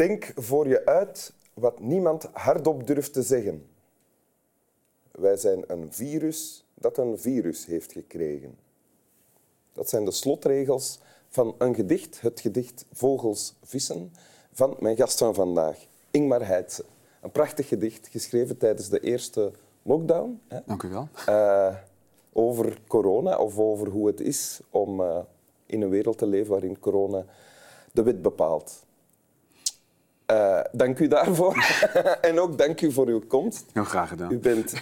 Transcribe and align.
Denk 0.00 0.32
voor 0.34 0.68
je 0.68 0.86
uit 0.86 1.32
wat 1.54 1.80
niemand 1.80 2.28
hardop 2.32 2.86
durft 2.86 3.12
te 3.12 3.22
zeggen. 3.22 3.66
Wij 5.10 5.36
zijn 5.36 5.64
een 5.66 5.92
virus 5.92 6.64
dat 6.74 6.98
een 6.98 7.18
virus 7.18 7.66
heeft 7.66 7.92
gekregen. 7.92 8.58
Dat 9.72 9.88
zijn 9.88 10.04
de 10.04 10.10
slotregels 10.10 11.00
van 11.28 11.54
een 11.58 11.74
gedicht, 11.74 12.20
het 12.20 12.40
gedicht 12.40 12.84
Vogels, 12.92 13.54
Vissen, 13.62 14.12
van 14.52 14.76
mijn 14.78 14.96
gast 14.96 15.18
van 15.18 15.34
vandaag, 15.34 15.86
Ingmar 16.10 16.46
Heidse. 16.46 16.84
Een 17.20 17.30
prachtig 17.30 17.68
gedicht, 17.68 18.08
geschreven 18.08 18.58
tijdens 18.58 18.88
de 18.88 19.00
eerste 19.00 19.52
lockdown. 19.82 20.40
Hè? 20.48 20.58
Dank 20.66 20.82
u 20.82 20.88
wel. 20.88 21.08
Uh, 21.28 21.74
over 22.32 22.80
corona 22.86 23.38
of 23.38 23.58
over 23.58 23.88
hoe 23.88 24.06
het 24.06 24.20
is 24.20 24.60
om 24.70 25.00
uh, 25.00 25.18
in 25.66 25.82
een 25.82 25.90
wereld 25.90 26.18
te 26.18 26.26
leven 26.26 26.50
waarin 26.50 26.78
corona 26.78 27.24
de 27.92 28.02
wet 28.02 28.22
bepaalt. 28.22 28.88
Uh, 30.30 30.60
dank 30.72 30.98
u 30.98 31.08
daarvoor. 31.08 31.64
en 32.20 32.40
ook 32.40 32.58
dank 32.58 32.80
u 32.80 32.92
voor 32.92 33.06
uw 33.06 33.20
komst. 33.26 33.64
Heel 33.72 33.84
graag 33.84 34.08
gedaan. 34.08 34.32
U 34.32 34.38
bent 34.38 34.72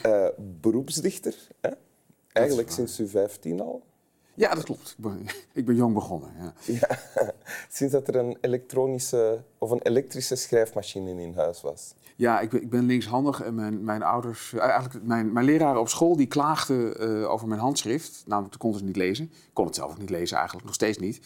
beroepsdichter, 0.61 1.35
hè? 1.61 1.71
eigenlijk 2.33 2.71
sinds 2.71 3.01
u 3.01 3.09
15 3.09 3.61
al. 3.61 3.83
Ja, 4.39 4.55
dat 4.55 4.65
klopt. 4.65 4.95
Ik 4.97 5.03
ben, 5.05 5.27
ik 5.53 5.67
ben 5.67 5.75
jong 5.75 5.95
begonnen. 5.95 6.31
Ja. 6.41 6.53
ja. 6.65 6.99
Sinds 7.69 7.93
dat 7.93 8.09
er 8.09 8.17
een 8.17 8.39
elektronische 8.41 9.43
of 9.59 9.71
een 9.71 9.83
elektrische 9.83 10.35
schrijfmachine 10.35 11.23
in 11.23 11.35
huis 11.37 11.61
was. 11.61 11.95
Ja, 12.17 12.41
ik 12.41 12.51
ben, 12.51 12.63
ik 12.63 12.71
ben 12.71 12.87
linkshandig 12.87 13.43
en 13.43 13.55
mijn, 13.55 13.85
mijn 13.85 14.03
ouders, 14.03 14.53
eh, 14.53 14.61
eigenlijk 14.61 15.05
mijn, 15.05 15.33
mijn 15.33 15.45
leraren 15.45 15.81
op 15.81 15.89
school, 15.89 16.17
die 16.17 16.27
klaagden 16.27 17.09
uh, 17.09 17.31
over 17.31 17.49
mijn 17.49 17.61
handschrift. 17.61 18.23
Namelijk, 18.27 18.53
toen 18.53 18.61
konden 18.61 18.81
ze 18.81 18.87
niet 18.87 18.97
lezen. 18.97 19.25
Ik 19.25 19.51
kon 19.53 19.67
het 19.67 19.75
zelf 19.75 19.91
ook 19.91 19.99
niet 19.99 20.11
lezen, 20.11 20.37
eigenlijk 20.37 20.67
nog 20.67 20.75
steeds 20.75 20.99
niet. 20.99 21.21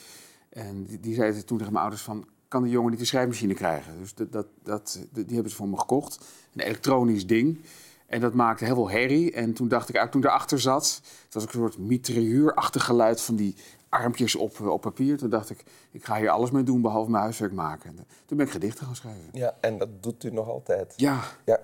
En 0.49 0.85
die, 0.85 1.01
die 1.01 1.15
zeiden 1.15 1.47
toen 1.47 1.59
tegen 1.59 1.73
mijn 1.73 1.85
ouders 1.85 2.05
van, 2.05 2.27
kan 2.53 2.63
die 2.63 2.73
jongen 2.73 2.91
niet 2.91 3.01
een 3.01 3.07
schrijfmachine 3.07 3.55
krijgen? 3.55 3.99
Dus 3.99 4.15
dat, 4.15 4.33
dat, 4.33 4.47
dat, 4.63 5.07
die 5.13 5.35
hebben 5.35 5.51
ze 5.51 5.57
voor 5.57 5.69
me 5.69 5.79
gekocht. 5.79 6.25
Een 6.55 6.65
elektronisch 6.65 7.27
ding. 7.27 7.61
En 8.07 8.21
dat 8.21 8.35
maakte 8.35 8.65
heel 8.65 8.75
veel 8.75 8.91
herrie. 8.91 9.33
En 9.33 9.53
toen 9.53 9.69
dacht 9.69 9.89
ik, 9.89 10.11
toen 10.11 10.25
erachter 10.25 10.61
zat, 10.61 11.01
het 11.25 11.35
was 11.35 11.43
een 11.43 11.51
soort 11.51 11.79
mitrailleurachtig 11.79 12.85
geluid 12.85 13.21
van 13.21 13.37
die 13.37 13.55
armpjes 13.89 14.35
op, 14.35 14.61
op 14.61 14.81
papier. 14.81 15.19
Toen 15.19 15.31
dacht 15.31 15.51
ik, 15.51 15.65
ik 15.91 16.05
ga 16.05 16.17
hier 16.17 16.31
alles 16.31 16.51
mee 16.51 16.63
doen 16.63 16.81
behalve 16.81 17.11
mijn 17.11 17.23
huiswerk 17.23 17.53
maken. 17.53 17.97
toen 18.27 18.37
ben 18.37 18.47
ik 18.47 18.53
gedichten 18.53 18.87
gaan 18.87 18.97
schrijven. 18.97 19.29
Ja, 19.33 19.57
en 19.61 19.79
dat 19.79 20.03
doet 20.03 20.25
u 20.25 20.31
nog 20.31 20.49
altijd. 20.49 20.95
Ja. 20.97 21.21
ja. 21.45 21.61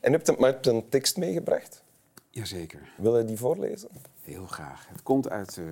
En 0.00 0.10
u 0.10 0.14
hebt, 0.14 0.28
een, 0.28 0.36
maar 0.38 0.50
hebt 0.50 0.66
een 0.66 0.88
tekst 0.88 1.16
meegebracht? 1.16 1.82
Jazeker. 2.30 2.92
Wil 2.96 3.18
je 3.18 3.24
die 3.24 3.38
voorlezen? 3.38 3.88
Heel 4.22 4.46
graag. 4.46 4.88
Het 4.88 5.02
komt 5.02 5.28
uit 5.28 5.56
uh, 5.56 5.66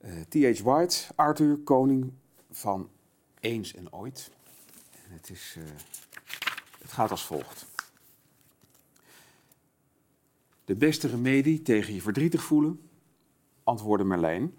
uh, 0.00 0.52
T.H. 0.54 0.62
White, 0.62 0.96
Arthur, 1.14 1.58
koning 1.64 2.12
van 2.50 2.88
Eens 3.44 3.74
en 3.74 3.92
Ooit. 3.92 4.30
En 5.04 5.12
het, 5.12 5.30
is, 5.30 5.54
uh, 5.58 5.64
het 6.78 6.92
gaat 6.92 7.10
als 7.10 7.24
volgt. 7.24 7.66
De 10.64 10.74
beste 10.74 11.08
remedie 11.08 11.62
tegen 11.62 11.94
je 11.94 12.02
verdrietig 12.02 12.42
voelen, 12.42 12.88
antwoordde 13.62 14.04
Merlijn. 14.06 14.54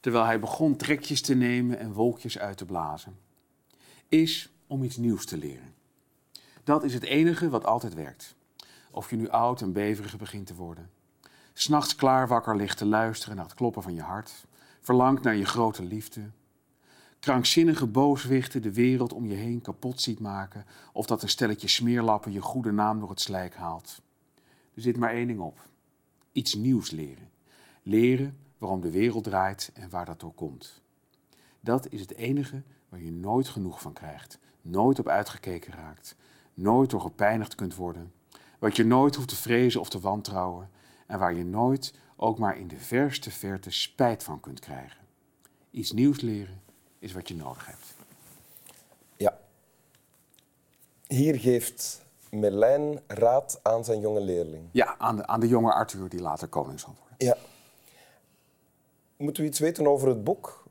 Terwijl 0.00 0.24
hij 0.24 0.40
begon 0.40 0.76
trekjes 0.76 1.20
te 1.20 1.34
nemen 1.34 1.78
en 1.78 1.92
wolkjes 1.92 2.38
uit 2.38 2.56
te 2.56 2.64
blazen, 2.64 3.18
is 4.08 4.52
om 4.66 4.82
iets 4.82 4.96
nieuws 4.96 5.26
te 5.26 5.36
leren. 5.36 5.74
Dat 6.64 6.84
is 6.84 6.94
het 6.94 7.04
enige 7.04 7.48
wat 7.48 7.64
altijd 7.64 7.94
werkt. 7.94 8.34
Of 8.90 9.10
je 9.10 9.16
nu 9.16 9.28
oud 9.28 9.60
en 9.60 9.72
beverig 9.72 10.16
begint 10.16 10.46
te 10.46 10.54
worden. 10.54 10.90
S'nachts 11.52 11.94
klaar 11.94 12.28
wakker 12.28 12.56
ligt 12.56 12.78
te 12.78 12.86
luisteren 12.86 13.36
naar 13.36 13.44
het 13.44 13.54
kloppen 13.54 13.82
van 13.82 13.94
je 13.94 14.02
hart. 14.02 14.46
Verlangt 14.80 15.22
naar 15.22 15.36
je 15.36 15.44
grote 15.44 15.82
liefde. 15.82 16.30
Krankzinnige 17.26 17.86
booswichten 17.86 18.62
de 18.62 18.72
wereld 18.72 19.12
om 19.12 19.26
je 19.26 19.34
heen 19.34 19.60
kapot 19.60 20.00
ziet 20.00 20.20
maken. 20.20 20.64
Of 20.92 21.06
dat 21.06 21.22
een 21.22 21.28
stelletje 21.28 21.68
smeerlappen 21.68 22.32
je 22.32 22.40
goede 22.40 22.72
naam 22.72 23.00
door 23.00 23.08
het 23.08 23.20
slijk 23.20 23.54
haalt. 23.54 24.02
Er 24.74 24.82
zit 24.82 24.96
maar 24.96 25.10
één 25.10 25.26
ding 25.26 25.40
op. 25.40 25.68
Iets 26.32 26.54
nieuws 26.54 26.90
leren. 26.90 27.30
Leren 27.82 28.36
waarom 28.58 28.80
de 28.80 28.90
wereld 28.90 29.24
draait 29.24 29.70
en 29.74 29.90
waar 29.90 30.04
dat 30.04 30.20
door 30.20 30.34
komt. 30.34 30.82
Dat 31.60 31.92
is 31.92 32.00
het 32.00 32.14
enige 32.14 32.62
waar 32.88 33.02
je 33.02 33.12
nooit 33.12 33.48
genoeg 33.48 33.80
van 33.80 33.92
krijgt, 33.92 34.38
nooit 34.62 34.98
op 34.98 35.08
uitgekeken 35.08 35.72
raakt, 35.72 36.16
nooit 36.54 36.90
door 36.90 37.00
gepijnigd 37.00 37.54
kunt 37.54 37.74
worden, 37.74 38.12
wat 38.58 38.76
je 38.76 38.84
nooit 38.84 39.14
hoeft 39.14 39.28
te 39.28 39.36
vrezen 39.36 39.80
of 39.80 39.88
te 39.88 40.00
wantrouwen 40.00 40.70
en 41.06 41.18
waar 41.18 41.34
je 41.34 41.44
nooit 41.44 41.94
ook 42.16 42.38
maar 42.38 42.58
in 42.58 42.68
de 42.68 42.78
verste 42.78 43.30
verte 43.30 43.70
spijt 43.70 44.22
van 44.22 44.40
kunt 44.40 44.60
krijgen. 44.60 45.00
Iets 45.70 45.92
nieuws 45.92 46.20
leren 46.20 46.64
is 46.98 47.12
wat 47.12 47.28
je 47.28 47.36
nodig 47.36 47.66
hebt. 47.66 47.94
Ja. 49.16 49.38
Hier 51.06 51.38
geeft 51.38 52.04
Merlijn 52.30 53.00
raad 53.06 53.60
aan 53.62 53.84
zijn 53.84 54.00
jonge 54.00 54.20
leerling. 54.20 54.68
Ja, 54.70 54.98
aan 54.98 55.16
de, 55.16 55.26
aan 55.26 55.40
de 55.40 55.48
jonge 55.48 55.72
Arthur 55.72 56.08
die 56.08 56.20
later 56.20 56.48
koning 56.48 56.80
zal 56.80 56.94
worden. 56.98 57.26
Ja. 57.26 57.36
Moeten 59.16 59.42
we 59.42 59.48
iets 59.48 59.58
weten 59.58 59.86
over 59.86 60.08
het 60.08 60.24
boek 60.24 60.64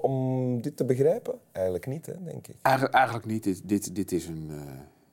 om 0.00 0.60
dit 0.62 0.76
te 0.76 0.84
begrijpen? 0.84 1.40
Eigenlijk 1.52 1.86
niet, 1.86 2.06
hè, 2.06 2.24
denk 2.24 2.46
ik. 2.46 2.56
Eigenlijk, 2.62 2.94
eigenlijk 2.94 3.26
niet. 3.26 3.42
Dit, 3.42 3.68
dit, 3.68 3.94
dit 3.94 4.12
is 4.12 4.26
een, 4.26 4.48
uh, 4.50 4.62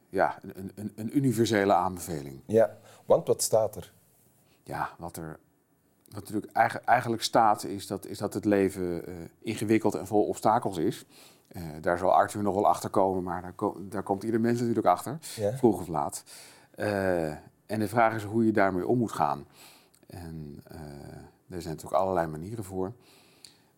ja, 0.09 0.39
een, 0.41 0.71
een, 0.75 0.91
een, 0.95 1.17
universele 1.17 1.73
aanbeveling. 1.73 2.41
Ja, 2.45 2.77
want 3.05 3.27
wat 3.27 3.41
staat 3.41 3.75
er? 3.75 3.93
Ja, 4.63 4.89
wat 4.97 5.17
er 5.17 5.39
wat 6.11 6.29
natuurlijk 6.29 6.81
eigenlijk 6.85 7.23
staat 7.23 7.63
is 7.63 7.87
dat, 7.87 8.05
is 8.05 8.17
dat 8.17 8.33
het 8.33 8.45
leven 8.45 9.09
uh, 9.09 9.15
ingewikkeld 9.39 9.95
en 9.95 10.07
vol 10.07 10.23
obstakels 10.23 10.77
is. 10.77 11.05
Uh, 11.51 11.63
daar 11.81 11.97
zal 11.97 12.13
Arthur 12.13 12.43
nog 12.43 12.55
wel 12.55 12.67
achter 12.67 12.89
komen, 12.89 13.23
maar 13.23 13.41
daar, 13.41 13.53
ko 13.53 13.77
daar 13.89 14.03
komt 14.03 14.23
ieder 14.23 14.39
mens 14.39 14.59
natuurlijk 14.59 14.87
achter, 14.87 15.17
ja. 15.35 15.57
vroeg 15.57 15.79
of 15.79 15.87
laat. 15.87 16.23
Uh, 16.75 17.27
en 17.65 17.79
de 17.79 17.87
vraag 17.87 18.15
is 18.15 18.23
hoe 18.23 18.45
je 18.45 18.51
daarmee 18.51 18.87
om 18.87 18.97
moet 18.97 19.11
gaan. 19.11 19.45
En 20.07 20.63
er 21.49 21.61
zijn 21.61 21.75
natuurlijk 21.75 22.01
allerlei 22.01 22.27
manieren 22.27 22.63
voor. 22.63 22.93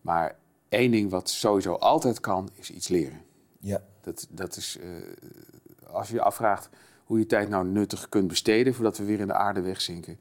Maar 0.00 0.36
één 0.68 0.90
ding 0.90 1.10
wat 1.10 1.30
sowieso 1.30 1.74
altijd 1.74 2.20
kan, 2.20 2.48
is 2.54 2.70
iets 2.70 2.88
leren. 2.88 3.20
Ja. 3.60 3.82
Dat, 4.00 4.26
dat 4.30 4.56
is, 4.56 4.78
als 5.86 6.08
je 6.08 6.14
je 6.14 6.22
afvraagt 6.22 6.68
hoe 7.04 7.18
je 7.18 7.26
tijd 7.26 7.48
nou 7.48 7.66
nuttig 7.66 8.08
kunt 8.08 8.28
besteden 8.28 8.74
voordat 8.74 8.98
we 8.98 9.04
weer 9.04 9.20
in 9.20 9.26
de 9.26 9.34
aarde 9.34 9.60
wegzinken, 9.60 10.18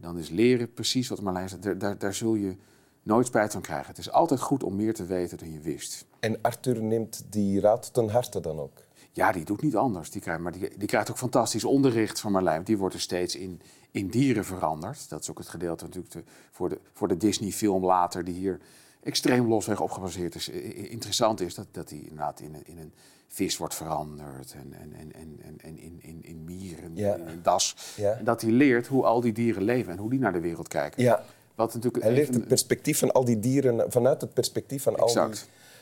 dan 0.00 0.18
is 0.18 0.28
leren 0.28 0.72
precies 0.72 1.08
wat 1.08 1.20
Marlijn. 1.20 1.48
Daar, 1.60 1.78
daar, 1.78 1.98
daar 1.98 2.14
zul 2.14 2.34
je 2.34 2.56
nooit 3.02 3.26
spijt 3.26 3.52
van 3.52 3.60
krijgen. 3.60 3.86
Het 3.86 3.98
is 3.98 4.10
altijd 4.10 4.40
goed 4.40 4.62
om 4.62 4.76
meer 4.76 4.94
te 4.94 5.04
weten 5.04 5.38
dan 5.38 5.52
je 5.52 5.60
wist. 5.60 6.06
En 6.20 6.38
Arthur 6.42 6.82
neemt 6.82 7.24
die 7.30 7.60
raad 7.60 7.92
ten 7.92 8.08
harte 8.08 8.40
dan 8.40 8.58
ook? 8.58 8.82
Ja, 9.12 9.32
die 9.32 9.44
doet 9.44 9.62
niet 9.62 9.76
anders. 9.76 10.10
Die 10.10 10.20
krijgt, 10.20 10.40
maar 10.40 10.52
die, 10.52 10.70
die 10.78 10.88
krijgt 10.88 11.10
ook 11.10 11.18
fantastisch 11.18 11.64
onderricht 11.64 12.20
van 12.20 12.32
Marlijn. 12.32 12.64
Die 12.64 12.78
wordt 12.78 12.94
er 12.94 13.00
steeds 13.00 13.36
in, 13.36 13.60
in 13.90 14.08
dieren 14.08 14.44
veranderd. 14.44 15.08
Dat 15.08 15.20
is 15.20 15.30
ook 15.30 15.38
het 15.38 15.48
gedeelte 15.48 15.84
natuurlijk 15.84 16.26
voor 16.50 16.68
de, 16.68 16.80
voor 16.92 17.08
de 17.08 17.16
Disney-film 17.16 17.84
later, 17.84 18.24
die 18.24 18.34
hier 18.34 18.60
extreem 19.04 19.48
losweg 19.48 19.80
op 19.80 19.90
gebaseerd 19.90 20.34
is. 20.34 20.48
Interessant 20.48 21.40
is 21.40 21.54
dat, 21.54 21.66
dat 21.70 21.90
hij 21.90 21.98
inderdaad 21.98 22.40
in 22.40 22.54
een, 22.54 22.66
in 22.66 22.78
een 22.78 22.92
vis 23.28 23.56
wordt 23.56 23.74
veranderd 23.74 24.52
en, 24.52 24.74
en, 24.80 24.92
en, 24.92 25.12
en, 25.12 25.58
en 25.60 25.78
in, 25.78 25.98
in, 26.00 26.18
in 26.22 26.44
mieren, 26.44 26.96
ja. 26.96 27.14
in 27.14 27.26
een 27.26 27.42
das. 27.42 27.76
Ja. 27.96 28.12
En 28.12 28.24
dat 28.24 28.40
hij 28.40 28.50
leert 28.50 28.86
hoe 28.86 29.04
al 29.04 29.20
die 29.20 29.32
dieren 29.32 29.62
leven 29.62 29.92
en 29.92 29.98
hoe 29.98 30.10
die 30.10 30.18
naar 30.18 30.32
de 30.32 30.40
wereld 30.40 30.68
kijken. 30.68 31.02
Ja. 31.02 31.24
Wat 31.54 31.74
natuurlijk 31.74 32.04
Hij 32.04 32.12
leert 32.12 32.34
het 32.34 32.48
perspectief 32.48 32.98
van 32.98 33.12
al 33.12 33.24
die 33.24 33.40
dieren, 33.40 33.92
vanuit 33.92 34.20
het 34.20 34.34
perspectief 34.34 34.82
van 34.82 34.96
al 34.96 35.14
die 35.14 35.38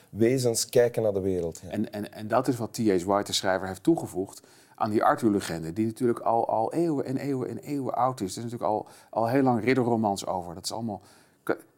wezens 0.08 0.68
kijken 0.68 1.02
naar 1.02 1.12
de 1.12 1.20
wereld. 1.20 1.60
Ja. 1.62 1.70
En, 1.70 1.92
en, 1.92 2.12
en 2.12 2.28
dat 2.28 2.48
is 2.48 2.56
wat 2.56 2.72
T.H. 2.72 3.04
White, 3.04 3.22
de 3.24 3.32
schrijver, 3.32 3.66
heeft 3.66 3.82
toegevoegd 3.82 4.42
aan 4.74 4.90
die 4.90 5.04
Arthur-legende, 5.04 5.72
die 5.72 5.86
natuurlijk 5.86 6.18
al, 6.18 6.48
al 6.48 6.72
eeuwen 6.72 7.04
en 7.04 7.16
eeuwen 7.16 7.48
en 7.48 7.58
eeuwen 7.58 7.94
oud 7.94 8.20
is. 8.20 8.36
Er 8.36 8.44
is 8.44 8.50
natuurlijk 8.50 8.70
al, 8.70 8.86
al 9.10 9.28
heel 9.28 9.42
lang 9.42 9.64
ridderromans 9.64 10.26
over. 10.26 10.54
Dat 10.54 10.64
is 10.64 10.72
allemaal 10.72 11.02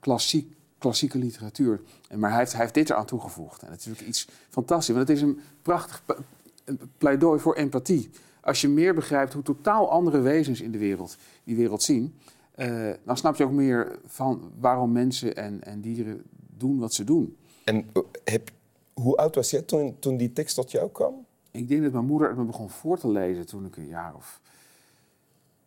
klassiek, 0.00 0.53
klassieke 0.84 1.19
literatuur. 1.19 1.81
Maar 2.16 2.31
hij 2.31 2.38
heeft, 2.38 2.52
hij 2.52 2.60
heeft 2.60 2.75
dit 2.75 2.90
eraan 2.90 3.06
toegevoegd. 3.06 3.62
En 3.62 3.69
dat 3.69 3.78
is 3.78 3.84
natuurlijk 3.84 4.08
iets 4.08 4.28
fantastisch, 4.48 4.94
want 4.94 5.08
het 5.08 5.16
is 5.16 5.22
een 5.22 5.40
prachtig 5.62 6.02
pleidooi 6.98 7.40
voor 7.40 7.54
empathie. 7.54 8.10
Als 8.40 8.60
je 8.60 8.69
meer 8.69 8.94
begrijpt 8.94 9.32
hoe 9.32 9.42
totaal 9.42 9.90
andere 9.90 10.20
wezens 10.20 10.60
in 10.60 10.72
de 10.72 10.78
wereld 10.78 11.16
die 11.44 11.56
wereld 11.56 11.82
zien, 11.82 12.14
uh, 12.56 12.90
dan 13.04 13.16
snap 13.16 13.36
je 13.36 13.44
ook 13.44 13.50
meer 13.50 13.98
van 14.06 14.52
waarom 14.60 14.92
mensen 14.92 15.36
en, 15.36 15.64
en 15.64 15.81
dieren 15.81 16.22
doen 16.56 16.78
wat 16.78 16.94
ze 16.94 17.04
doen. 17.04 17.37
En 17.64 17.76
eh, 17.92 18.02
heb, 18.25 18.50
hoe 18.92 19.16
oud 19.16 19.34
was 19.34 19.50
jij 19.50 19.62
toen, 19.62 19.96
toen 19.98 20.16
die 20.16 20.32
tekst 20.32 20.54
tot 20.54 20.70
jou 20.70 20.90
kwam? 20.90 21.26
Ik 21.50 21.69
denk 21.69 21.82
dat 21.82 21.92
mijn 21.92 22.04
moeder 22.04 22.28
het 22.28 22.37
me 22.37 22.44
begon 22.44 22.70
voor 22.70 22.98
te 22.98 23.08
lezen 23.08 23.46
toen 23.46 23.64
ik 23.64 23.76
een 23.76 23.88
jaar 23.88 24.14
of 24.14 24.40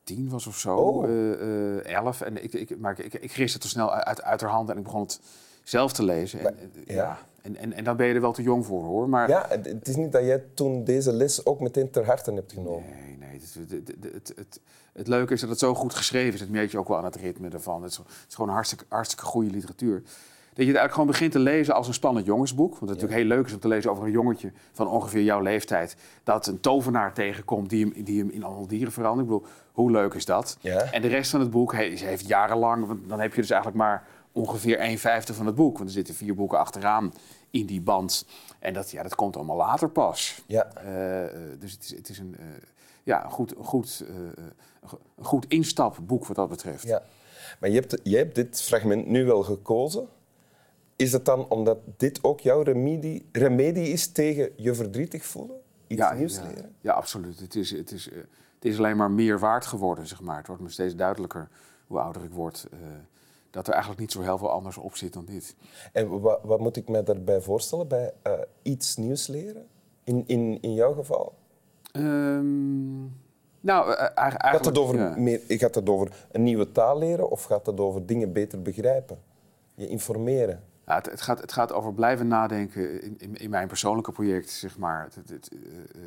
tien 0.07 0.29
was 0.29 0.47
of 0.47 0.57
zo, 0.57 0.75
oh. 0.75 1.09
uh, 1.09 1.85
elf. 1.85 2.21
En 2.21 2.43
ik, 2.43 2.53
ik, 2.53 2.79
maar 2.79 2.99
ik, 2.99 3.13
ik 3.13 3.31
griste 3.31 3.53
het 3.53 3.61
te 3.61 3.67
snel 3.67 3.93
uit, 3.93 4.21
uit 4.21 4.41
haar 4.41 4.49
hand 4.49 4.69
en 4.69 4.77
ik 4.77 4.83
begon 4.83 5.01
het 5.01 5.19
zelf 5.63 5.93
te 5.93 6.03
lezen. 6.03 6.39
En, 6.39 6.55
ja. 6.85 6.93
ja. 6.93 7.19
En, 7.41 7.55
en, 7.55 7.73
en, 7.73 7.83
dan 7.83 7.97
ben 7.97 8.07
je 8.07 8.13
er 8.13 8.21
wel 8.21 8.31
te 8.31 8.41
jong 8.41 8.65
voor, 8.65 8.83
hoor. 8.83 9.09
Maar... 9.09 9.29
Ja, 9.29 9.45
het 9.49 9.87
is 9.87 9.95
niet 9.95 10.11
dat 10.11 10.23
jij 10.23 10.43
toen 10.53 10.83
deze 10.83 11.13
les 11.13 11.45
ook 11.45 11.59
meteen 11.59 11.91
ter 11.91 12.05
harte 12.05 12.33
hebt 12.33 12.53
genomen. 12.53 12.89
Nee, 12.89 13.17
nee. 13.17 13.41
Het, 13.41 13.93
het, 14.01 14.33
het, 14.35 14.59
het, 14.93 15.07
leuke 15.07 15.33
is 15.33 15.39
dat 15.39 15.49
het 15.49 15.59
zo 15.59 15.73
goed 15.73 15.93
geschreven 15.93 16.33
is. 16.33 16.39
Het 16.39 16.49
merk 16.49 16.71
je 16.71 16.77
ook 16.77 16.87
wel 16.87 16.97
aan 16.97 17.03
het 17.03 17.15
ritme 17.15 17.49
ervan. 17.49 17.83
Het 17.83 17.91
is, 17.91 17.97
het 17.97 18.07
is 18.27 18.35
gewoon 18.35 18.53
hartstikke, 18.53 18.85
hartstikke 18.89 19.25
goede 19.25 19.49
literatuur. 19.49 20.03
Dat 20.57 20.65
je 20.65 20.71
het 20.71 20.81
eigenlijk 20.81 20.93
gewoon 20.93 21.07
begint 21.07 21.31
te 21.31 21.39
lezen 21.39 21.73
als 21.75 21.87
een 21.87 21.93
spannend 21.93 22.25
jongensboek. 22.25 22.69
Want 22.69 22.81
het 22.81 22.89
natuurlijk 22.89 23.19
heel 23.19 23.37
leuk 23.37 23.45
is 23.45 23.53
om 23.53 23.59
te 23.59 23.67
lezen 23.67 23.91
over 23.91 24.03
een 24.03 24.11
jongetje 24.11 24.51
van 24.71 24.87
ongeveer 24.87 25.23
jouw 25.23 25.41
leeftijd. 25.41 25.95
Dat 26.23 26.47
een 26.47 26.59
tovenaar 26.59 27.13
tegenkomt 27.13 27.69
die 27.69 27.85
hem, 27.85 28.03
die 28.03 28.19
hem 28.19 28.29
in 28.29 28.43
allemaal 28.43 28.67
dieren 28.67 28.91
verandert. 28.93 29.27
Ik 29.27 29.33
bedoel, 29.33 29.47
hoe 29.71 29.91
leuk 29.91 30.13
is 30.13 30.25
dat? 30.25 30.57
Ja. 30.59 30.91
En 30.91 31.01
de 31.01 31.07
rest 31.07 31.31
van 31.31 31.39
het 31.39 31.49
boek 31.51 31.73
he- 31.73 31.95
heeft 31.95 32.27
jarenlang, 32.27 32.85
want 32.87 33.09
dan 33.09 33.19
heb 33.19 33.33
je 33.33 33.41
dus 33.41 33.49
eigenlijk 33.49 33.81
maar 33.81 34.07
ongeveer 34.31 34.79
1 34.79 34.97
vijfde 34.97 35.33
van 35.33 35.45
het 35.45 35.55
boek. 35.55 35.77
Want 35.77 35.89
er 35.89 35.95
zitten 35.95 36.15
vier 36.15 36.35
boeken 36.35 36.57
achteraan 36.59 37.13
in 37.49 37.65
die 37.65 37.81
band. 37.81 38.25
En 38.59 38.73
dat, 38.73 38.91
ja, 38.91 39.03
dat 39.03 39.15
komt 39.15 39.35
allemaal 39.35 39.57
later 39.57 39.89
pas. 39.89 40.41
Ja. 40.45 40.65
Eh, 40.73 41.33
dus 41.59 41.71
het 41.71 41.83
is, 41.83 41.95
het 41.95 42.09
is 42.09 42.19
een, 42.19 42.35
eh, 42.39 42.45
ja, 43.03 43.23
een 43.25 43.31
goed, 43.31 43.57
een 43.57 43.63
goed, 43.63 44.03
eh, 44.07 44.15
een 44.81 44.89
go- 44.89 44.99
een 45.17 45.25
goed 45.25 45.45
instapboek 45.47 46.25
wat 46.25 46.35
dat 46.35 46.49
betreft. 46.49 46.83
Ja. 46.83 47.01
Maar 47.59 47.69
je 47.69 47.79
hebt, 47.79 47.99
jij 48.03 48.19
hebt 48.19 48.35
dit 48.35 48.61
fragment 48.61 49.07
nu 49.07 49.25
wel 49.25 49.43
gekozen. 49.43 50.07
Is 50.97 51.11
het 51.11 51.25
dan 51.25 51.49
omdat 51.49 51.77
dit 51.97 52.23
ook 52.23 52.39
jouw 52.39 52.61
remedie, 52.61 53.29
remedie 53.31 53.87
is 53.87 54.11
tegen 54.11 54.49
je 54.55 54.73
verdrietig 54.73 55.25
voelen? 55.25 55.57
Iets 55.87 56.11
nieuws 56.15 56.35
ja, 56.35 56.43
leren? 56.43 56.75
Ja, 56.81 56.93
absoluut. 56.93 57.39
Het 57.39 57.55
is, 57.55 57.71
het, 57.71 57.91
is, 57.91 58.09
eh, 58.09 58.17
het 58.55 58.65
is 58.65 58.77
alleen 58.77 58.97
maar 58.97 59.11
meer 59.11 59.39
waard 59.39 59.65
geworden, 59.65 60.07
zeg 60.07 60.21
maar. 60.21 60.37
Het 60.37 60.47
wordt 60.47 60.61
me 60.61 60.69
steeds 60.69 60.95
duidelijker, 60.95 61.49
hoe 61.87 61.99
ouder 61.99 62.23
ik 62.23 62.31
word, 62.31 62.67
eh, 62.71 62.79
dat 63.49 63.67
er 63.67 63.71
eigenlijk 63.71 64.01
niet 64.01 64.11
zo 64.11 64.21
heel 64.21 64.37
veel 64.37 64.51
anders 64.51 64.77
op 64.77 64.95
zit 64.95 65.13
dan 65.13 65.25
dit. 65.25 65.55
En 65.93 66.19
wat, 66.19 66.39
wat 66.43 66.59
moet 66.59 66.75
ik 66.75 66.87
me 66.87 67.03
daarbij 67.03 67.41
voorstellen 67.41 67.87
bij 67.87 68.13
eh, 68.21 68.33
iets 68.61 68.95
nieuws 68.95 69.27
leren? 69.27 69.67
In, 70.03 70.23
in, 70.27 70.61
in 70.61 70.73
jouw 70.73 70.93
geval? 70.93 71.33
Ehm, 71.91 73.01
nou, 73.59 73.93
eigenlijk... 73.93 74.55
Gaat 74.55 74.65
het, 74.65 74.77
over 74.77 74.95
ja. 74.95 75.13
meer, 75.17 75.41
gaat 75.47 75.75
het 75.75 75.89
over 75.89 76.27
een 76.31 76.43
nieuwe 76.43 76.71
taal 76.71 76.97
leren 76.97 77.29
of 77.29 77.43
gaat 77.43 77.65
het 77.65 77.79
over 77.79 78.05
dingen 78.05 78.33
beter 78.33 78.61
begrijpen? 78.61 79.19
Je 79.75 79.87
informeren? 79.87 80.63
Ja, 80.87 80.95
het, 80.95 81.05
het, 81.05 81.21
gaat, 81.21 81.41
het 81.41 81.51
gaat 81.51 81.73
over 81.73 81.93
blijven 81.93 82.27
nadenken 82.27 83.01
in, 83.01 83.15
in, 83.17 83.35
in 83.35 83.49
mijn 83.49 83.67
persoonlijke 83.67 84.11
project, 84.11 84.49
zeg 84.49 84.77
maar. 84.77 85.03
Het, 85.03 85.15
het, 85.15 85.29
het, 85.29 85.49
eh, 85.51 85.59
eh, 85.77 86.01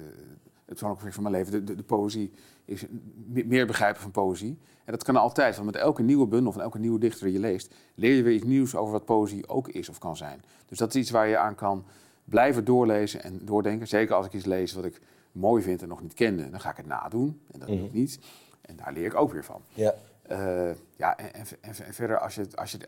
het 0.55 0.65
persoonlijke 0.67 1.05
project 1.05 1.15
van 1.15 1.23
mijn 1.23 1.35
leven. 1.35 1.53
De, 1.53 1.65
de, 1.65 1.75
de 1.75 1.83
poëzie 1.83 2.33
is 2.65 2.87
me- 3.27 3.45
meer 3.45 3.67
begrijpen 3.67 4.03
van 4.03 4.11
poëzie. 4.11 4.59
En 4.85 4.93
dat 4.93 5.05
kan 5.05 5.17
altijd, 5.17 5.55
want 5.55 5.67
met 5.67 5.77
elke 5.77 6.03
nieuwe 6.03 6.27
bundel 6.27 6.53
van 6.53 6.63
elke 6.63 6.79
nieuwe 6.79 6.99
dichter 6.99 7.25
die 7.25 7.33
je 7.33 7.41
leest, 7.41 7.75
leer 7.95 8.15
je 8.17 8.23
weer 8.23 8.35
iets 8.35 8.45
nieuws 8.45 8.75
over 8.77 8.93
wat 8.93 9.05
poëzie 9.05 9.49
ook 9.49 9.69
is 9.69 9.89
of 9.89 9.99
kan 9.99 10.17
zijn. 10.17 10.43
Dus 10.67 10.79
dat 10.79 10.95
is 10.95 11.01
iets 11.01 11.11
waar 11.11 11.29
je 11.29 11.39
aan 11.39 11.55
kan 11.55 11.85
blijven 12.25 12.65
doorlezen 12.65 13.23
en 13.23 13.41
doordenken. 13.45 13.89
Zeker 13.89 14.15
als 14.15 14.27
ik 14.27 14.33
iets 14.33 14.45
lees 14.45 14.73
wat 14.73 14.85
ik 14.85 15.01
mooi 15.33 15.63
vind 15.63 15.83
en 15.83 15.89
nog 15.89 16.03
niet 16.03 16.15
kende, 16.15 16.51
dan 16.51 16.61
ga 16.61 16.71
ik 16.71 16.77
het 16.77 16.87
nadoen. 16.87 17.41
En 17.53 17.59
dat 17.59 17.69
doe 17.69 17.85
ik 17.85 17.93
niet. 17.93 18.19
En 18.61 18.77
daar 18.77 18.93
leer 18.93 19.05
ik 19.07 19.15
ook 19.15 19.33
weer 19.33 19.45
van. 19.45 19.61
Ja. 19.75 19.95
Eh, 20.23 20.71
ja, 20.97 21.17
en, 21.17 21.33
en, 21.35 21.47
en, 21.61 21.95
verder, 21.95 22.19
als 22.19 22.35
je, 22.35 22.47
als, 22.55 22.71
je, 22.73 22.79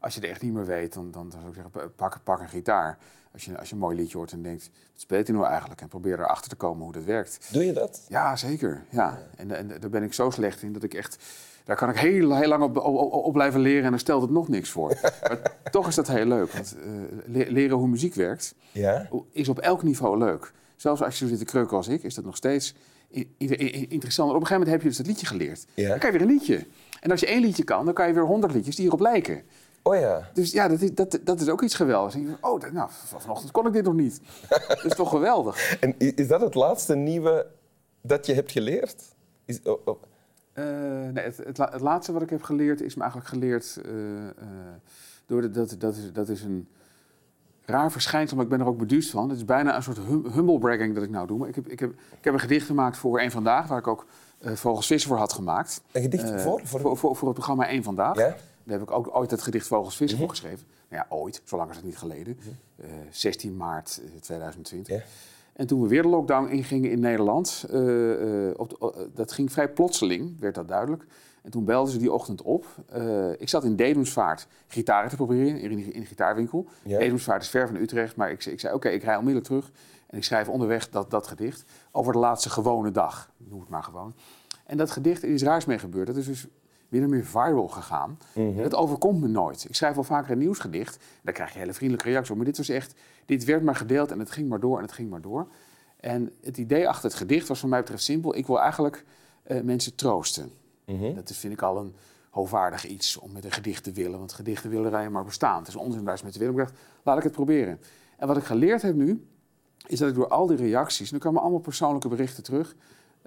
als 0.00 0.14
je 0.14 0.20
het 0.20 0.30
echt 0.30 0.42
niet 0.42 0.52
meer 0.52 0.66
weet, 0.66 0.92
dan, 0.94 1.10
dan, 1.10 1.28
dan 1.28 1.38
zou 1.40 1.48
ik 1.48 1.54
zeggen, 1.54 1.94
pak, 1.94 2.20
pak 2.24 2.40
een 2.40 2.48
gitaar. 2.48 2.98
Als 3.32 3.44
je, 3.44 3.58
als 3.58 3.68
je 3.68 3.74
een 3.74 3.80
mooi 3.80 3.96
liedje 3.96 4.16
hoort 4.16 4.32
en 4.32 4.42
denkt, 4.42 4.70
wat 4.92 5.00
speelt 5.00 5.26
hij 5.26 5.36
nou 5.36 5.48
eigenlijk? 5.48 5.80
En 5.80 5.88
probeer 5.88 6.18
erachter 6.18 6.48
te 6.50 6.56
komen 6.56 6.82
hoe 6.84 6.92
dat 6.92 7.04
werkt. 7.04 7.48
Doe 7.52 7.64
je 7.64 7.72
dat? 7.72 8.04
Ja, 8.08 8.36
zeker. 8.36 8.84
Ja. 8.88 9.18
En, 9.36 9.50
en 9.56 9.68
daar 9.80 9.90
ben 9.90 10.02
ik 10.02 10.12
zo 10.12 10.30
slecht 10.30 10.62
in 10.62 10.72
dat 10.72 10.82
ik 10.82 10.94
echt... 10.94 11.24
Daar 11.64 11.76
kan 11.76 11.88
ik 11.88 11.96
heel, 11.96 12.36
heel 12.36 12.48
lang 12.48 12.62
op, 12.62 12.76
op, 12.76 13.32
blijven 13.32 13.60
leren 13.60 13.84
en 13.84 13.90
dan 13.90 13.98
stelt 13.98 14.22
het 14.22 14.30
nog 14.30 14.48
niks 14.48 14.70
voor. 14.70 14.88
maar 15.28 15.52
toch 15.70 15.88
is 15.88 15.94
dat 15.94 16.08
heel 16.08 16.24
leuk. 16.26 16.52
Want 16.52 16.76
eh, 16.76 16.90
le- 17.26 17.50
leren 17.50 17.76
hoe 17.76 17.88
muziek 17.88 18.14
werkt 18.14 18.54
Ja. 18.72 19.08
is 19.32 19.48
op 19.48 19.58
elk 19.58 19.82
niveau 19.82 20.18
leuk. 20.18 20.52
Zelfs 20.76 21.02
als 21.02 21.18
je 21.18 21.24
zo 21.24 21.30
zit 21.30 21.38
te 21.38 21.44
kreuken 21.44 21.76
als 21.76 21.88
ik, 21.88 22.02
is 22.02 22.14
dat 22.14 22.24
nog 22.24 22.36
steeds 22.36 22.74
interessant. 23.88 24.28
Op 24.30 24.40
een 24.40 24.46
gegeven 24.46 24.58
moment 24.58 24.70
heb 24.70 24.80
je 24.82 24.88
dus 24.88 24.96
dat 24.96 25.06
liedje 25.06 25.26
geleerd. 25.26 25.66
Ja. 25.74 25.88
Dan 25.88 25.98
kan 25.98 26.12
je 26.12 26.18
weer 26.18 26.26
een 26.28 26.32
liedje. 26.34 26.66
En 27.00 27.10
als 27.10 27.20
je 27.20 27.26
één 27.26 27.40
liedje 27.40 27.64
kan, 27.64 27.84
dan 27.84 27.94
kan 27.94 28.06
je 28.08 28.12
weer 28.14 28.24
honderd 28.26 28.52
liedjes 28.52 28.76
die 28.76 28.86
erop 28.86 29.00
lijken. 29.00 29.42
Oh 29.82 29.96
ja. 29.96 30.30
Dus 30.34 30.52
ja, 30.52 30.68
dat 30.68 30.80
is, 30.80 30.94
dat, 30.94 31.18
dat 31.24 31.40
is 31.40 31.48
ook 31.48 31.62
iets 31.62 31.74
geweldigs. 31.74 32.14
En 32.14 32.20
je 32.20 32.26
denkt, 32.26 32.42
oh, 32.42 32.60
dat- 32.60 32.72
nou, 32.72 32.88
van- 32.92 33.20
vanochtend 33.20 33.50
kon 33.50 33.66
ik 33.66 33.72
dit 33.72 33.84
nog 33.84 33.94
niet. 33.94 34.20
dat 34.68 34.84
is 34.84 34.94
toch 34.94 35.10
geweldig. 35.10 35.56
En 35.80 35.94
is 35.98 36.28
dat 36.28 36.40
het 36.40 36.54
laatste 36.54 36.94
nieuwe 36.94 37.46
dat 38.00 38.26
je 38.26 38.34
hebt 38.34 38.52
geleerd? 38.52 39.02
Is, 39.44 39.62
oh, 39.62 39.86
oh. 39.86 40.02
Eh, 40.52 40.64
nee, 41.12 41.24
het, 41.24 41.36
het, 41.36 41.58
la- 41.58 41.70
het 41.72 41.80
laatste 41.80 42.12
wat 42.12 42.22
ik 42.22 42.30
heb 42.30 42.42
geleerd 42.42 42.80
is 42.80 42.94
me 42.94 43.00
eigenlijk 43.02 43.30
geleerd 43.30 43.78
eh, 43.84 44.28
eh, 44.28 44.32
door 45.26 45.40
de, 45.40 45.50
dat, 45.50 45.74
dat, 45.78 45.96
is, 45.96 46.12
dat 46.12 46.28
is 46.28 46.42
een 46.42 46.68
raar 47.64 47.92
verschijnsel, 47.92 48.36
maar 48.36 48.44
ik 48.44 48.50
ben 48.50 48.60
er 48.60 48.66
ook 48.66 48.78
beduusd 48.78 49.10
van. 49.10 49.28
Het 49.28 49.38
is 49.38 49.44
bijna 49.44 49.76
een 49.76 49.82
soort 49.82 49.96
hum, 49.98 50.26
humble 50.32 50.58
bragging 50.58 50.94
dat 50.94 51.02
ik 51.04 51.10
nou 51.10 51.26
doe. 51.26 51.38
Maar 51.38 51.48
ik 51.48 51.54
heb, 51.54 51.68
ik 51.68 51.80
heb, 51.80 51.90
ik 51.90 52.24
heb 52.24 52.34
een 52.34 52.40
gedicht 52.40 52.66
gemaakt 52.66 52.96
voor 52.96 53.20
Eén 53.20 53.30
Vandaag, 53.30 53.66
waar 53.66 53.78
ik 53.78 53.86
ook 53.86 54.06
Vogels 54.42 54.86
Vissen 54.86 55.10
voor 55.10 55.18
had 55.18 55.32
gemaakt. 55.32 55.82
Een 55.92 56.02
gedicht 56.02 56.28
voor? 56.28 56.60
voor... 56.64 56.80
voor, 56.80 56.96
voor, 56.96 57.16
voor 57.16 57.26
het 57.28 57.36
programma 57.36 57.70
Eén 57.72 57.82
Vandaag. 57.82 58.16
Ja? 58.18 58.36
Daar 58.64 58.78
heb 58.78 58.88
ik 58.88 58.94
ook 58.94 59.16
ooit 59.16 59.30
het 59.30 59.42
gedicht 59.42 59.66
Vogels 59.66 59.96
Vissen 59.96 60.18
Mhm. 60.18 60.26
voor 60.28 60.36
geschreven. 60.36 60.66
Nou 60.88 61.02
ja, 61.08 61.16
ooit, 61.16 61.42
zo 61.44 61.56
lang 61.56 61.70
is 61.70 61.76
het 61.76 61.84
niet 61.84 61.96
geleden. 61.98 62.38
Eh, 62.76 62.86
16 63.10 63.56
maart 63.56 64.00
eh, 64.04 64.20
2020. 64.20 64.94
Ja. 64.96 65.02
En 65.52 65.66
toen 65.66 65.82
we 65.82 65.88
weer 65.88 66.02
de 66.02 66.08
lockdown 66.08 66.48
ingingen 66.48 66.90
in 66.90 67.00
Nederland, 67.00 67.64
eh, 67.70 68.48
eh, 68.48 68.54
op 68.58 68.68
de- 68.68 68.92
eh, 68.94 69.00
dat 69.14 69.32
ging 69.32 69.52
vrij 69.52 69.68
plotseling, 69.68 70.40
werd 70.40 70.54
dat 70.54 70.68
duidelijk. 70.68 71.04
En 71.42 71.50
toen 71.50 71.64
belden 71.64 71.92
ze 71.92 71.98
die 71.98 72.12
ochtend 72.12 72.42
op. 72.42 72.66
Eh, 72.88 73.30
ik 73.38 73.48
zat 73.48 73.64
in 73.64 73.76
Dedemsvaart 73.76 74.46
gitaren 74.68 75.10
te 75.10 75.16
proberen, 75.16 75.60
in, 75.60 75.70
in 75.92 76.00
een 76.00 76.06
gitaarwinkel. 76.06 76.66
Ja. 76.82 76.98
Dedemsvaart 76.98 77.42
is 77.42 77.48
ver 77.48 77.66
van 77.66 77.76
Utrecht, 77.76 78.16
maar 78.16 78.30
ik, 78.30 78.42
zei- 78.42 78.54
ik 78.54 78.60
zei, 78.60 78.74
oké, 78.74 78.88
ik 78.88 79.02
rij 79.02 79.16
onmiddellijk 79.16 79.46
terug. 79.46 79.70
En 80.06 80.16
ik 80.16 80.24
schrijf 80.24 80.48
onderweg 80.48 80.88
dat, 80.90 81.10
dat 81.10 81.26
gedicht 81.26 81.64
over 81.92 82.12
de 82.12 82.18
laatste 82.18 82.50
gewone 82.50 82.90
dag. 82.90 83.30
Noem 83.36 83.60
het 83.60 83.68
maar 83.68 83.82
gewoon. 83.82 84.14
En 84.66 84.76
dat 84.76 84.90
gedicht 84.90 85.22
er 85.22 85.28
is 85.28 85.42
raars 85.42 85.64
mee 85.64 85.78
gebeurd. 85.78 86.06
Dat 86.06 86.16
is 86.16 86.26
dus 86.26 86.46
meer 86.90 87.02
en 87.02 87.10
meer 87.10 87.24
viral 87.24 87.68
gegaan. 87.68 88.18
Mhm. 88.34 88.56
En 88.56 88.62
dat 88.62 88.74
overkomt 88.74 89.20
me 89.20 89.28
nooit. 89.28 89.64
Ik 89.68 89.74
schrijf 89.74 89.94
wel 89.94 90.04
vaker 90.04 90.30
een 90.30 90.38
nieuwsgedicht. 90.38 90.96
En 90.96 91.02
dan 91.22 91.34
krijg 91.34 91.52
je 91.52 91.58
hele 91.58 91.72
vriendelijke 91.72 92.08
reacties 92.08 92.30
op. 92.30 92.36
Maar 92.36 92.46
dit 92.46 92.56
was 92.56 92.68
echt, 92.68 92.94
dit 93.26 93.44
werd 93.44 93.62
maar 93.62 93.76
gedeeld 93.76 94.10
en 94.10 94.18
het 94.18 94.30
ging 94.30 94.48
maar 94.48 94.60
door 94.60 94.76
en 94.76 94.82
het 94.82 94.92
ging 94.92 95.10
maar 95.10 95.20
door. 95.20 95.48
En 95.96 96.32
het 96.42 96.58
idee 96.58 96.88
achter 96.88 97.04
het 97.04 97.18
gedicht 97.18 97.48
was 97.48 97.60
van 97.60 97.68
mij 97.68 97.80
betreft 97.80 98.02
simpel. 98.02 98.36
Ik 98.36 98.46
wil 98.46 98.60
eigenlijk 98.60 99.04
eh, 99.42 99.60
mensen 99.60 99.94
troosten. 99.94 100.50
Mhm. 100.86 101.14
Dat 101.14 101.30
is, 101.30 101.38
vind 101.38 101.52
ik 101.52 101.62
al 101.62 101.78
een 101.78 101.94
hoogwaardig 102.30 102.86
iets 102.86 103.16
om 103.16 103.32
met 103.32 103.44
een 103.44 103.52
gedicht 103.52 103.84
te 103.84 103.92
willen. 103.92 104.18
Want 104.18 104.32
gedichten 104.32 104.70
willen 104.70 104.94
alleen 104.94 105.12
maar 105.12 105.24
bestaan. 105.24 105.58
Het 105.58 105.68
is 105.68 105.76
onzin 105.76 106.04
daar 106.04 106.12
eens 106.12 106.22
mee 106.22 106.32
te 106.32 106.38
willen. 106.38 106.54
Maar 106.54 106.64
ik 106.64 106.70
dacht, 106.70 106.82
laat 107.04 107.16
ik 107.16 107.22
het 107.22 107.32
proberen. 107.32 107.80
En 108.16 108.26
wat 108.26 108.36
ik 108.36 108.44
geleerd 108.44 108.82
heb 108.82 108.94
nu, 108.94 109.26
is 109.86 109.98
dat 109.98 110.08
ik 110.08 110.14
door 110.14 110.28
al 110.28 110.46
die 110.46 110.56
reacties... 110.56 111.10
Nu 111.10 111.18
kwamen 111.18 111.40
allemaal 111.40 111.60
persoonlijke 111.60 112.08
berichten 112.08 112.42
terug... 112.42 112.76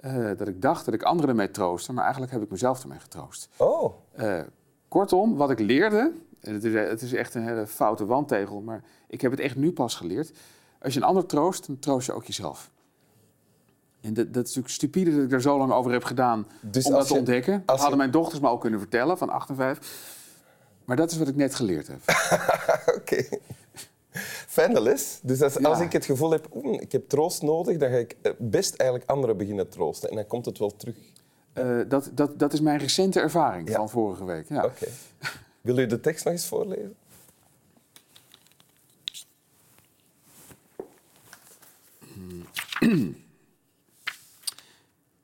eh, 0.04 0.30
dat 0.38 0.48
ik 0.48 0.62
dacht 0.62 0.84
dat 0.84 0.94
ik 0.94 1.02
anderen 1.02 1.30
ermee 1.30 1.50
troostte. 1.50 1.92
Maar 1.92 2.02
eigenlijk 2.02 2.32
heb 2.32 2.42
ik 2.42 2.50
mezelf 2.50 2.82
ermee 2.82 2.98
getroost. 2.98 3.48
Oh, 3.56 3.94
Eh, 4.12 4.40
kortom, 4.88 5.36
wat 5.36 5.50
ik 5.50 5.58
leerde, 5.58 6.12
en 6.40 6.54
het 6.54 6.64
is, 6.64 6.74
het 6.74 7.02
is 7.02 7.12
echt 7.12 7.34
een 7.34 7.42
hele 7.46 7.66
foute 7.66 8.06
wandtegel, 8.06 8.60
maar 8.60 8.82
ik 9.08 9.20
heb 9.20 9.30
het 9.30 9.40
echt 9.40 9.56
nu 9.56 9.72
pas 9.72 9.94
geleerd. 9.94 10.32
Als 10.82 10.94
je 10.94 11.00
een 11.00 11.06
ander 11.06 11.26
troost, 11.26 11.66
dan 11.66 11.78
troost 11.78 12.06
je 12.06 12.12
ook 12.12 12.24
jezelf. 12.24 12.70
En 14.00 14.14
dat, 14.14 14.26
dat 14.26 14.42
is 14.42 14.48
natuurlijk 14.48 14.74
stupide 14.74 15.14
dat 15.14 15.22
ik 15.24 15.30
daar 15.30 15.40
zo 15.40 15.58
lang 15.58 15.72
over 15.72 15.92
heb 15.92 16.04
gedaan 16.04 16.46
Dus 16.60 16.86
om 16.86 16.92
dat 16.92 17.06
te 17.06 17.12
je- 17.12 17.18
ontdekken. 17.18 17.62
Dat 17.66 17.74
je- 17.74 17.80
hadden 17.80 17.98
mijn 17.98 18.10
dochters 18.10 18.40
me 18.40 18.48
ook 18.48 18.60
kunnen 18.60 18.80
vertellen, 18.80 19.18
van 19.18 19.30
8 19.30 19.48
en 19.48 19.56
5. 19.56 20.12
Maar 20.84 20.96
dat 20.96 21.10
is 21.10 21.18
wat 21.18 21.28
ik 21.28 21.36
net 21.36 21.54
geleerd 21.54 21.86
heb. 21.86 22.00
oké. 22.98 23.24
Fijne 24.54 24.80
les. 24.80 25.18
Dus 25.22 25.42
als, 25.42 25.54
Ja. 25.54 25.68
als 25.68 25.80
ik 25.80 25.92
het 25.92 26.04
gevoel 26.04 26.30
heb, 26.30 26.48
oeh, 26.54 26.80
ik 26.80 26.92
heb 26.92 27.08
troost 27.08 27.42
nodig, 27.42 27.76
dan 27.76 27.90
ga 27.90 27.96
ik 27.96 28.16
eh, 28.22 28.32
best 28.38 28.74
eigenlijk 28.74 29.10
anderen 29.10 29.36
beginnen 29.36 29.68
troosten. 29.68 30.08
En 30.10 30.14
dan 30.16 30.26
komt 30.26 30.44
het 30.44 30.58
wel 30.58 30.76
terug. 30.76 30.96
Eh, 31.52 31.80
dat, 31.88 32.10
dat, 32.14 32.38
dat 32.38 32.52
is 32.52 32.60
mijn 32.60 32.78
recente 32.78 33.20
ervaring 33.20 33.68
Ja. 33.68 33.74
van 33.76 33.90
vorige 33.90 34.24
week. 34.24 34.48
Ja. 34.48 34.72
Wil 35.60 35.78
u 35.78 35.86
de 35.86 36.00
tekst 36.00 36.24
nog 36.24 36.32
eens 36.32 36.46
voorlezen? 36.46 36.96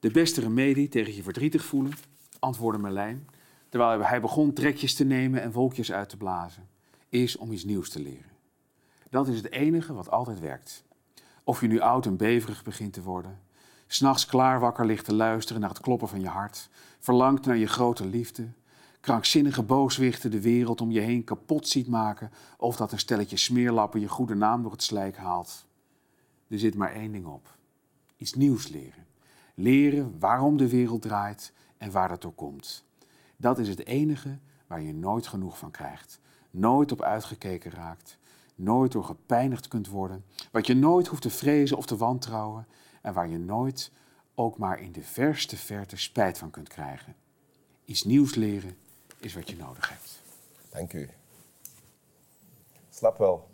De 0.00 0.10
beste 0.10 0.40
remedie 0.40 0.88
tegen 0.88 1.14
je 1.14 1.22
verdrietig 1.22 1.64
voelen, 1.64 1.92
antwoordde 2.38 2.82
Merlijn, 2.82 3.28
terwijl 3.68 4.02
hij 4.04 4.20
begon 4.20 4.52
trekjes 4.52 4.94
te 4.94 5.04
nemen 5.04 5.42
en 5.42 5.52
wolkjes 5.52 5.92
uit 5.92 6.08
te 6.08 6.16
blazen, 6.16 6.68
is 7.08 7.36
om 7.36 7.52
iets 7.52 7.64
nieuws 7.64 7.90
te 7.90 8.00
leren. 8.00 8.28
Dat 9.10 9.28
is 9.28 9.36
het 9.36 9.50
enige 9.50 9.92
wat 9.92 10.10
altijd 10.10 10.40
werkt. 10.40 10.84
Of 11.44 11.60
je 11.60 11.66
nu 11.66 11.80
oud 11.80 12.06
en 12.06 12.16
beverig 12.16 12.62
begint 12.62 12.92
te 12.92 13.02
worden, 13.02 13.40
s'nachts 13.86 14.26
klaar 14.26 14.60
wakker 14.60 14.86
ligt 14.86 15.04
te 15.04 15.14
luisteren 15.14 15.60
naar 15.60 15.70
het 15.70 15.80
kloppen 15.80 16.08
van 16.08 16.20
je 16.20 16.28
hart, 16.28 16.68
verlangt 16.98 17.46
naar 17.46 17.56
je 17.56 17.66
grote 17.66 18.06
liefde, 18.06 18.48
krankzinnige 19.00 19.62
booswichten 19.62 20.30
de 20.30 20.40
wereld 20.40 20.80
om 20.80 20.90
je 20.90 21.00
heen 21.00 21.24
kapot 21.24 21.68
ziet 21.68 21.88
maken, 21.88 22.30
of 22.56 22.76
dat 22.76 22.92
een 22.92 22.98
stelletje 22.98 23.36
smeerlappen 23.36 24.00
je 24.00 24.08
goede 24.08 24.34
naam 24.34 24.62
door 24.62 24.72
het 24.72 24.82
slijk 24.82 25.16
haalt. 25.16 25.66
Er 26.48 26.58
zit 26.58 26.74
maar 26.74 26.92
één 26.92 27.12
ding 27.12 27.26
op: 27.26 27.56
iets 28.16 28.34
nieuws 28.34 28.68
leren. 28.68 29.06
Leren 29.54 30.18
waarom 30.18 30.56
de 30.56 30.68
wereld 30.68 31.02
draait 31.02 31.52
en 31.78 31.90
waar 31.90 32.08
dat 32.08 32.22
door 32.22 32.34
komt. 32.34 32.84
Dat 33.36 33.58
is 33.58 33.68
het 33.68 33.86
enige 33.86 34.38
waar 34.66 34.82
je 34.82 34.94
nooit 34.94 35.26
genoeg 35.26 35.58
van 35.58 35.70
krijgt. 35.70 36.20
Nooit 36.50 36.92
op 36.92 37.02
uitgekeken 37.02 37.70
raakt. 37.70 38.18
Nooit 38.62 38.92
door 38.92 39.04
gepijnigd 39.04 39.68
kunt 39.68 39.88
worden. 39.88 40.24
Wat 40.52 40.66
je 40.66 40.74
nooit 40.74 41.06
hoeft 41.06 41.22
te 41.22 41.30
vrezen 41.30 41.76
of 41.76 41.86
te 41.86 41.96
wantrouwen. 41.96 42.66
En 43.02 43.12
waar 43.12 43.28
je 43.28 43.38
nooit 43.38 43.92
ook 44.34 44.58
maar 44.58 44.80
in 44.80 44.92
de 44.92 45.02
verste 45.02 45.56
verte 45.56 45.96
spijt 45.96 46.38
van 46.38 46.50
kunt 46.50 46.68
krijgen. 46.68 47.16
Iets 47.84 48.04
nieuws 48.04 48.34
leren 48.34 48.76
is 49.18 49.34
wat 49.34 49.50
je 49.50 49.56
nodig 49.56 49.88
hebt. 49.88 50.22
Dank 50.70 50.92
u. 50.92 51.08
Slap 52.90 53.18
wel. 53.18 53.49